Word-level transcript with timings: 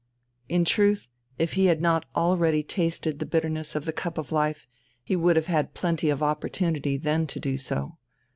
In 0.49 0.65
truth, 0.65 1.07
if 1.37 1.53
he 1.53 1.67
had 1.67 1.79
not 1.79 2.05
already 2.15 2.63
tasted 2.63 3.19
the 3.19 3.25
bitterness 3.27 3.75
of 3.75 3.85
the 3.85 3.93
cup 3.93 4.17
of 4.17 4.31
life, 4.31 4.65
he 5.03 5.15
would 5.15 5.35
have 5.35 5.45
had 5.45 5.75
plenty 5.75 6.09
of 6.09 6.23
opportunity 6.23 6.97
then 6.97 7.27
to 7.27 7.39
do 7.39 7.55
so. 7.55 7.99